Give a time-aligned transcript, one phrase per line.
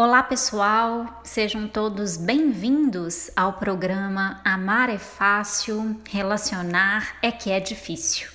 [0.00, 8.28] Olá pessoal, sejam todos bem-vindos ao programa Amar é Fácil, Relacionar é que é Difícil.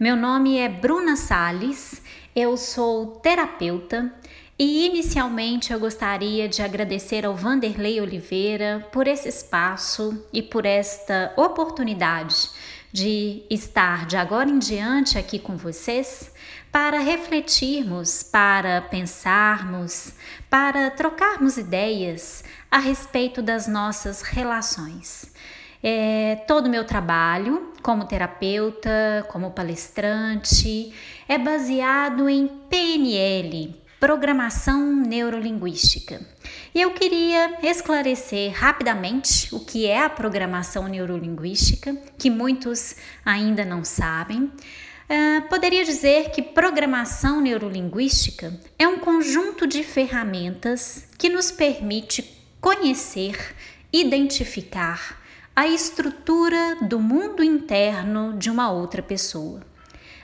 [0.00, 2.00] Meu nome é Bruna Sales,
[2.34, 4.10] eu sou terapeuta
[4.58, 11.34] e inicialmente eu gostaria de agradecer ao Vanderlei Oliveira por esse espaço e por esta
[11.36, 12.48] oportunidade
[12.90, 16.32] de estar de agora em diante aqui com vocês
[16.74, 20.12] para refletirmos, para pensarmos,
[20.50, 25.32] para trocarmos ideias a respeito das nossas relações.
[25.80, 30.92] É, todo o meu trabalho como terapeuta, como palestrante,
[31.28, 36.20] é baseado em PNL, Programação Neurolinguística.
[36.74, 43.84] E eu queria esclarecer rapidamente o que é a programação neurolinguística, que muitos ainda não
[43.84, 44.50] sabem.
[45.04, 52.22] Uh, poderia dizer que programação neurolinguística é um conjunto de ferramentas que nos permite
[52.58, 53.54] conhecer,
[53.92, 55.20] identificar
[55.54, 59.60] a estrutura do mundo interno de uma outra pessoa.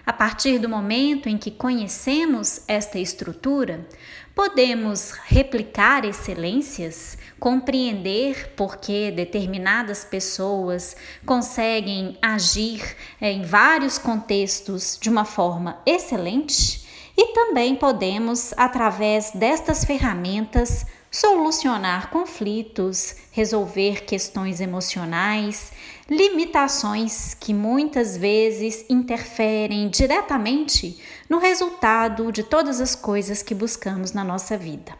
[0.06, 3.86] A partir do momento em que conhecemos esta estrutura,
[4.34, 15.08] podemos replicar excelências, compreender por que determinadas pessoas conseguem agir eh, em vários contextos de
[15.08, 25.72] uma forma excelente e também podemos, através destas ferramentas, solucionar conflitos, resolver questões emocionais,
[26.08, 34.22] limitações que muitas vezes interferem diretamente no resultado de todas as coisas que buscamos na
[34.22, 34.92] nossa vida.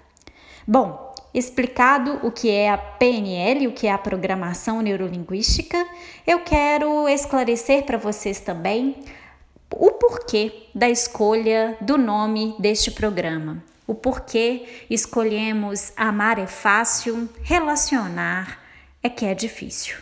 [0.66, 5.86] Bom, explicado o que é a PNL, o que é a programação neurolinguística,
[6.26, 8.96] eu quero esclarecer para vocês também
[9.72, 18.60] o porquê da escolha do nome deste programa o porquê escolhemos amar é fácil, relacionar
[19.02, 19.96] é que é difícil.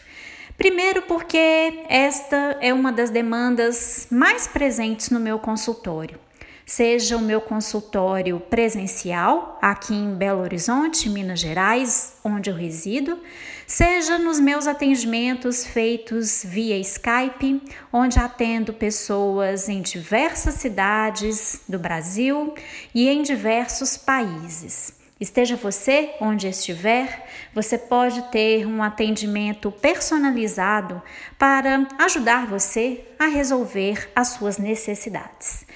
[0.59, 6.21] Primeiro, porque esta é uma das demandas mais presentes no meu consultório.
[6.69, 13.19] Seja o meu consultório presencial, aqui em Belo Horizonte, Minas Gerais, onde eu resido,
[13.67, 22.53] seja nos meus atendimentos feitos via Skype, onde atendo pessoas em diversas cidades do Brasil
[22.95, 24.93] e em diversos países.
[25.19, 31.01] Esteja você onde estiver, você pode ter um atendimento personalizado
[31.39, 35.67] para ajudar você a resolver as suas necessidades.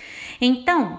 [0.44, 0.98] Então,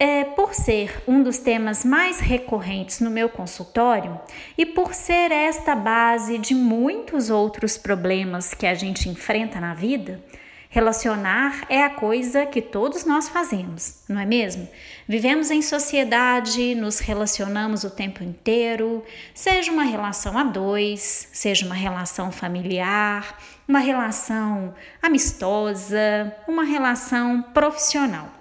[0.00, 4.20] é, por ser um dos temas mais recorrentes no meu consultório
[4.58, 10.20] e por ser esta base de muitos outros problemas que a gente enfrenta na vida,
[10.68, 14.68] relacionar é a coisa que todos nós fazemos, não é mesmo?
[15.06, 21.76] Vivemos em sociedade, nos relacionamos o tempo inteiro, seja uma relação a dois, seja uma
[21.76, 28.39] relação familiar, uma relação amistosa, uma relação profissional.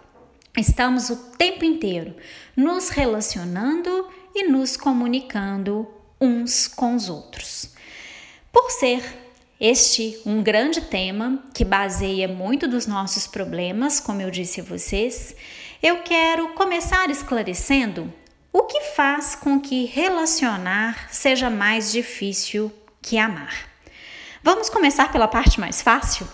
[0.58, 2.16] Estamos o tempo inteiro
[2.56, 5.88] nos relacionando e nos comunicando
[6.20, 7.74] uns com os outros.
[8.52, 9.04] Por ser
[9.60, 15.36] este um grande tema que baseia muito dos nossos problemas, como eu disse a vocês,
[15.84, 18.12] eu quero começar esclarecendo
[18.52, 22.72] o que faz com que relacionar seja mais difícil
[23.02, 23.70] que amar.
[24.42, 26.28] Vamos começar pela parte mais fácil?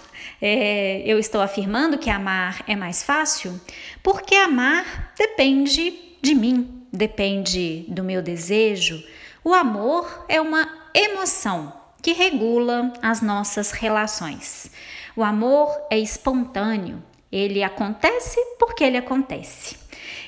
[0.47, 3.59] É, eu estou afirmando que amar é mais fácil?
[4.03, 5.91] Porque amar depende
[6.21, 9.03] de mim, depende do meu desejo.
[9.43, 14.69] O amor é uma emoção que regula as nossas relações.
[15.15, 17.01] O amor é espontâneo,
[17.31, 19.75] ele acontece porque ele acontece.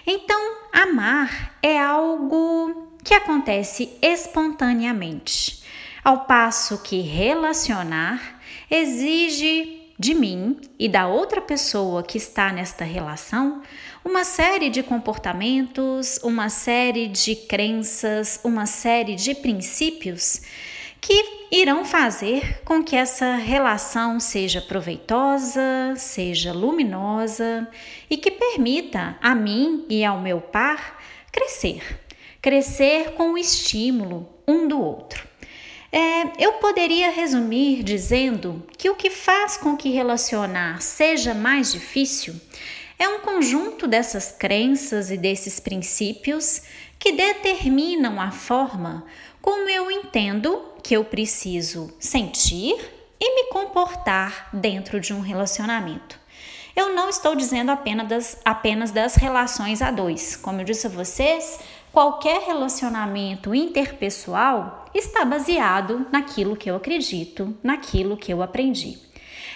[0.07, 5.63] Então, amar é algo que acontece espontaneamente,
[6.03, 8.39] ao passo que relacionar
[8.71, 13.61] exige de mim e da outra pessoa que está nesta relação
[14.05, 20.41] uma série de comportamentos, uma série de crenças, uma série de princípios
[21.01, 27.67] que irão fazer com que essa relação seja proveitosa, seja luminosa
[28.09, 31.01] e que permita a mim e ao meu par
[31.31, 31.99] crescer.
[32.41, 35.26] Crescer com o estímulo um do outro.
[35.91, 42.35] É, eu poderia resumir dizendo que o que faz com que relacionar seja mais difícil
[42.99, 46.63] é um conjunto dessas crenças e desses princípios
[46.99, 49.05] que determinam a forma
[49.41, 52.75] como eu entendo que eu preciso sentir
[53.19, 56.19] e me comportar dentro de um relacionamento.
[56.75, 60.35] Eu não estou dizendo apenas das, apenas das relações a dois.
[60.35, 61.59] Como eu disse a vocês,
[61.91, 68.97] qualquer relacionamento interpessoal está baseado naquilo que eu acredito, naquilo que eu aprendi.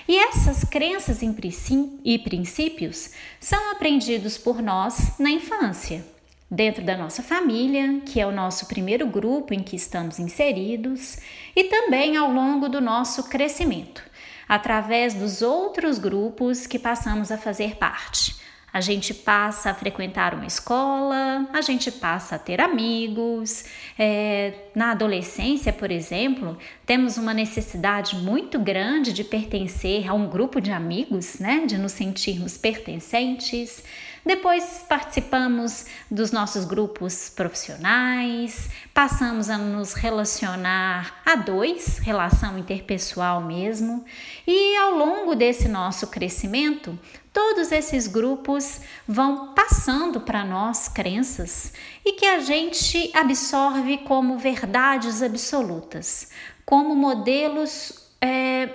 [0.07, 6.04] E essas crenças e princípios são aprendidos por nós na infância,
[6.50, 11.18] dentro da nossa família, que é o nosso primeiro grupo em que estamos inseridos,
[11.56, 14.04] e também ao longo do nosso crescimento,
[14.50, 18.41] através dos outros grupos que passamos a fazer parte.
[18.74, 23.66] A gente passa a frequentar uma escola, a gente passa a ter amigos.
[24.00, 30.62] É, na adolescência, por exemplo, temos uma necessidade muito grande de pertencer a um grupo
[30.62, 31.66] de amigos, né?
[31.66, 33.84] De nos sentirmos pertencentes.
[34.26, 44.06] Depois participamos dos nossos grupos profissionais, passamos a nos relacionar a dois, relação interpessoal mesmo,
[44.46, 46.98] e ao longo desse nosso crescimento,
[47.34, 51.74] todos esses grupos vão passando para nós crenças
[52.06, 56.30] e que a gente absorve como verdades absolutas,
[56.64, 58.70] como modelos é,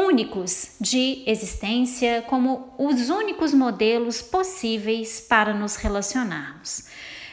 [0.00, 6.86] únicos de existência, como os únicos modelos possíveis para nos relacionarmos.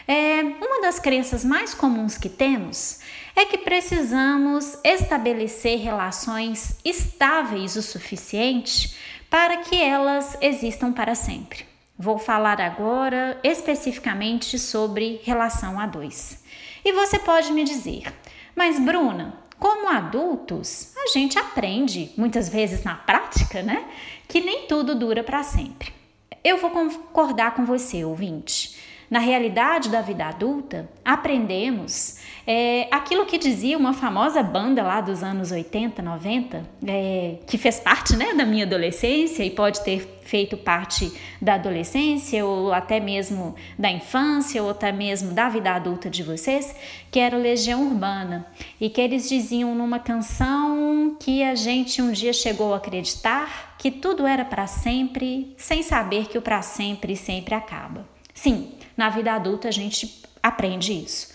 [0.08, 3.00] É, uma das crenças mais comuns que temos
[3.36, 8.96] é que precisamos estabelecer relações estáveis o suficiente
[9.30, 11.66] para que elas existam para sempre.
[11.98, 16.44] Vou falar agora especificamente sobre relação a dois.
[16.86, 18.14] E você pode me dizer,
[18.56, 23.86] mas Bruna, como adultos, a gente aprende, muitas vezes na prática, né,
[24.28, 25.94] que nem tudo dura para sempre.
[26.44, 28.78] Eu vou concordar com você, ouvinte.
[29.10, 35.24] Na realidade da vida adulta, aprendemos é, aquilo que dizia uma famosa banda lá dos
[35.24, 40.58] anos 80, 90, é, que fez parte né, da minha adolescência e pode ter feito
[40.58, 46.22] parte da adolescência ou até mesmo da infância ou até mesmo da vida adulta de
[46.22, 46.76] vocês,
[47.10, 48.46] que era Legião Urbana
[48.80, 53.90] e que eles diziam numa canção que a gente um dia chegou a acreditar que
[53.90, 58.17] tudo era para sempre, sem saber que o para sempre sempre acaba.
[58.38, 61.34] Sim, na vida adulta a gente aprende isso.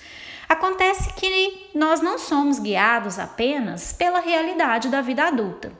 [0.49, 5.72] Acontece que nós não somos guiados apenas pela realidade da vida adulta.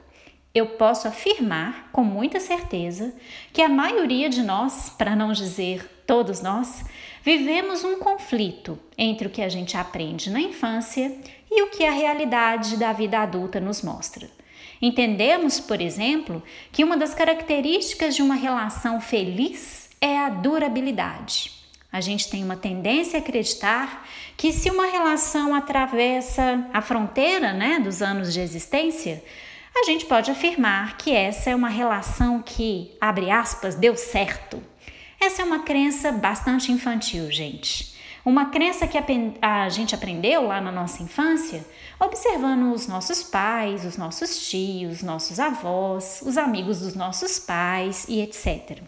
[0.53, 3.15] Eu posso afirmar com muita certeza
[3.53, 6.83] que a maioria de nós, para não dizer todos nós,
[7.23, 11.17] vivemos um conflito entre o que a gente aprende na infância
[11.49, 14.29] e o que a realidade da vida adulta nos mostra.
[14.81, 21.49] Entendemos, por exemplo, que uma das características de uma relação feliz é a durabilidade.
[21.89, 24.05] A gente tem uma tendência a acreditar
[24.35, 29.23] que se uma relação atravessa a fronteira né, dos anos de existência,
[29.73, 34.61] a gente pode afirmar que essa é uma relação que, abre aspas, deu certo.
[35.21, 37.95] Essa é uma crença bastante infantil, gente.
[38.25, 38.97] Uma crença que
[39.41, 41.65] a gente aprendeu lá na nossa infância,
[41.97, 48.19] observando os nossos pais, os nossos tios, nossos avós, os amigos dos nossos pais e
[48.21, 48.83] etc.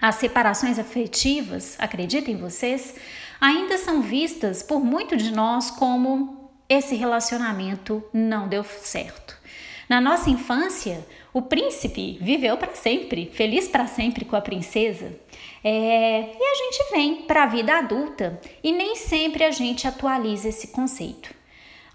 [0.00, 2.94] As separações afetivas, acreditem vocês,
[3.40, 9.36] ainda são vistas por muito de nós como esse relacionamento não deu certo.
[9.88, 15.18] Na nossa infância, o príncipe viveu para sempre, feliz para sempre com a princesa.
[15.62, 20.48] É, e a gente vem para a vida adulta e nem sempre a gente atualiza
[20.48, 21.32] esse conceito.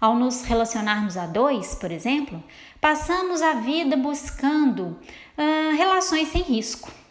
[0.00, 2.42] Ao nos relacionarmos a dois, por exemplo,
[2.80, 4.98] passamos a vida buscando
[5.38, 7.01] uh, relações sem risco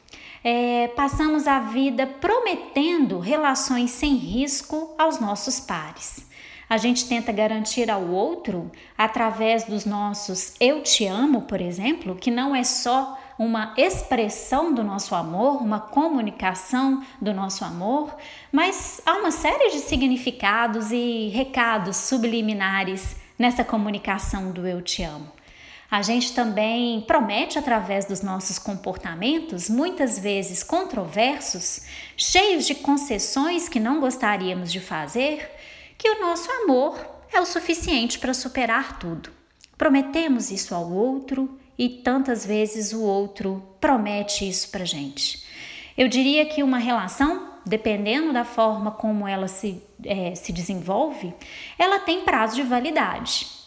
[0.43, 6.29] é, passamos a vida prometendo relações sem risco aos nossos pares.
[6.69, 12.31] A gente tenta garantir ao outro, através dos nossos eu te amo, por exemplo, que
[12.31, 18.15] não é só uma expressão do nosso amor, uma comunicação do nosso amor,
[18.51, 25.40] mas há uma série de significados e recados subliminares nessa comunicação do eu te amo.
[25.91, 31.81] A gente também promete, através dos nossos comportamentos, muitas vezes controversos,
[32.15, 35.51] cheios de concessões que não gostaríamos de fazer,
[35.97, 36.97] que o nosso amor
[37.33, 39.31] é o suficiente para superar tudo.
[39.77, 45.45] Prometemos isso ao outro e tantas vezes o outro promete isso para gente.
[45.97, 51.33] Eu diria que uma relação, dependendo da forma como ela se, é, se desenvolve,
[51.77, 53.60] ela tem prazo de validade.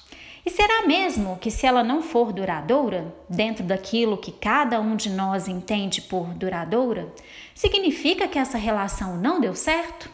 [0.46, 5.08] E será mesmo que, se ela não for duradoura, dentro daquilo que cada um de
[5.08, 7.10] nós entende por duradoura,
[7.54, 10.10] significa que essa relação não deu certo?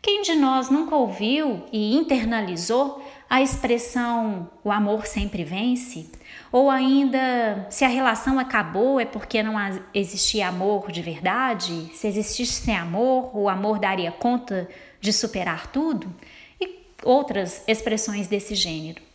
[0.00, 6.10] Quem de nós nunca ouviu e internalizou a expressão o amor sempre vence?
[6.50, 9.54] Ou ainda, se a relação acabou é porque não
[9.92, 11.90] existia amor de verdade?
[11.94, 14.66] Se existisse amor, o amor daria conta
[14.98, 16.10] de superar tudo
[16.58, 19.07] e outras expressões desse gênero.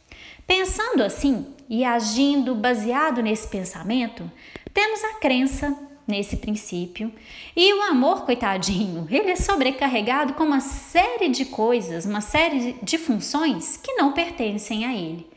[0.45, 4.29] Pensando assim e agindo baseado nesse pensamento,
[4.73, 5.75] temos a crença
[6.07, 7.12] nesse princípio
[7.55, 12.97] e o amor, coitadinho, ele é sobrecarregado com uma série de coisas, uma série de
[12.97, 15.29] funções que não pertencem a ele.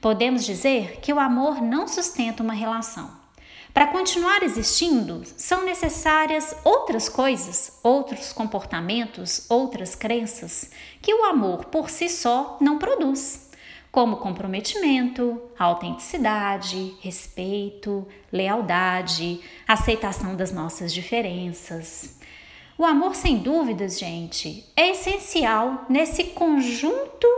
[0.00, 3.22] Podemos dizer que o amor não sustenta uma relação.
[3.72, 11.88] Para continuar existindo, são necessárias outras coisas, outros comportamentos, outras crenças que o amor por
[11.88, 13.41] si só não produz,
[13.92, 22.18] como comprometimento, autenticidade, respeito, lealdade, aceitação das nossas diferenças.
[22.76, 27.28] O amor, sem dúvidas, gente, é essencial nesse conjunto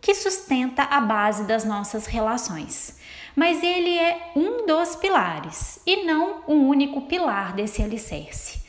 [0.00, 3.02] que sustenta a base das nossas relações
[3.34, 8.62] mas ele é um dos pilares e não o único pilar desse alicerce.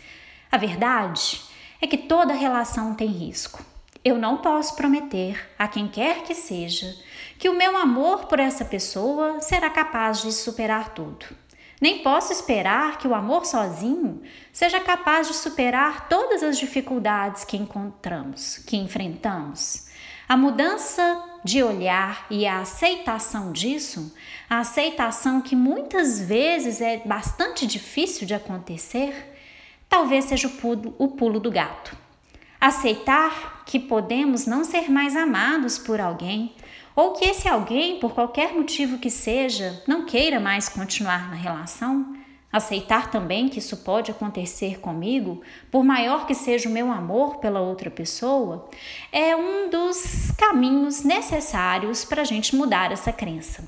[0.51, 1.41] A verdade
[1.79, 3.63] é que toda relação tem risco.
[4.03, 6.95] Eu não posso prometer a quem quer que seja
[7.37, 11.25] que o meu amor por essa pessoa será capaz de superar tudo.
[11.81, 14.21] Nem posso esperar que o amor sozinho
[14.53, 19.87] seja capaz de superar todas as dificuldades que encontramos, que enfrentamos.
[20.27, 24.15] A mudança de olhar e a aceitação disso,
[24.49, 29.37] a aceitação que muitas vezes é bastante difícil de acontecer,
[29.87, 31.95] talvez seja o pulo, o pulo do gato.
[32.59, 36.55] Aceitar que podemos não ser mais amados por alguém,
[36.95, 42.15] ou que esse alguém, por qualquer motivo que seja, não queira mais continuar na relação,
[42.55, 47.59] Aceitar também que isso pode acontecer comigo, por maior que seja o meu amor pela
[47.59, 48.69] outra pessoa,
[49.11, 53.67] é um dos caminhos necessários para a gente mudar essa crença.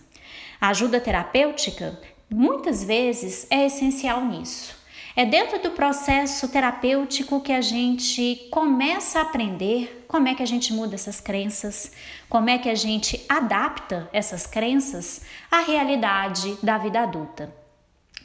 [0.62, 4.77] A ajuda terapêutica, muitas vezes, é essencial nisso.
[5.20, 10.46] É dentro do processo terapêutico que a gente começa a aprender como é que a
[10.46, 11.92] gente muda essas crenças,
[12.30, 17.52] como é que a gente adapta essas crenças à realidade da vida adulta.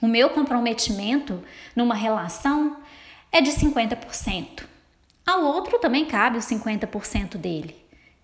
[0.03, 1.43] O meu comprometimento
[1.75, 2.77] numa relação
[3.33, 4.65] é de 50%.
[5.27, 7.75] Ao outro também cabe os 50% dele.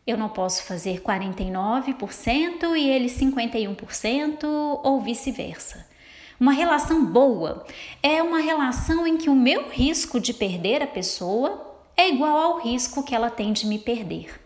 [0.06, 5.88] Eu não posso fazer 49% e ele 51% ou vice-versa.
[6.40, 7.66] Uma relação boa
[8.00, 12.60] é uma relação em que o meu risco de perder a pessoa é igual ao
[12.60, 14.40] risco que ela tem de me perder.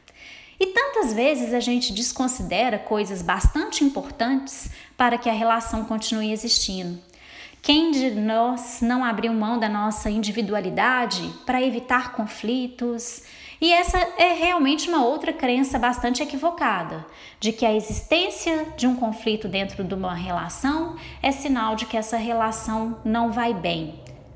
[0.59, 6.99] E tantas vezes a gente desconsidera coisas bastante importantes para que a relação continue existindo.
[7.63, 13.23] Quem de nós não abriu mão da nossa individualidade para evitar conflitos?
[13.61, 17.07] E essa é realmente uma outra crença bastante equivocada,
[17.39, 21.97] de que a existência de um conflito dentro de uma relação é sinal de que
[21.97, 23.95] essa relação não vai bem.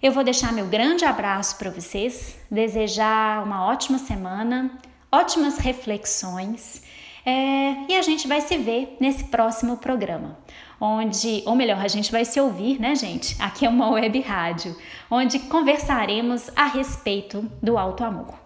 [0.00, 4.78] Eu vou deixar meu grande abraço para vocês, desejar uma ótima semana,
[5.10, 6.84] ótimas reflexões
[7.26, 10.38] é, e a gente vai se ver nesse próximo programa,
[10.80, 13.34] onde, ou melhor, a gente vai se ouvir, né, gente?
[13.42, 14.76] Aqui é uma web rádio,
[15.10, 18.39] onde conversaremos a respeito do alto amor.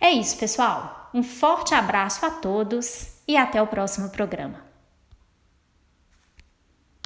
[0.00, 1.10] É isso, pessoal.
[1.12, 4.65] Um forte abraço a todos e até o próximo programa.